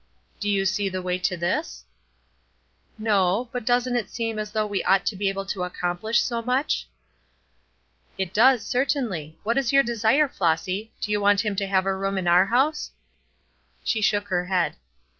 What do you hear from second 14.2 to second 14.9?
her head.